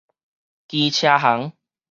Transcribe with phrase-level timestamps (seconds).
[0.67, 1.53] 機車行